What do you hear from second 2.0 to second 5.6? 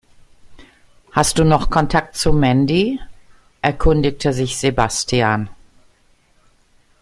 zu Mandy?, erkundigte sich Sebastian.